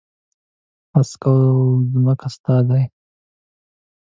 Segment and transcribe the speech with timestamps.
[0.93, 1.39] هسک او
[1.91, 2.83] ځمکه ستا دي.